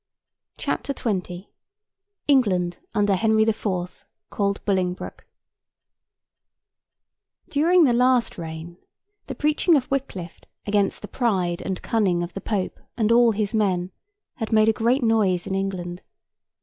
[0.57, 1.45] CHAPTER XX
[2.27, 5.27] ENGLAND UNDER HENRY THE FOURTH, CALLED BOLINGBROKE
[7.51, 8.77] During the last reign,
[9.27, 13.53] the preaching of Wickliffe against the pride and cunning of the Pope and all his
[13.53, 13.91] men,
[14.37, 16.01] had made a great noise in England.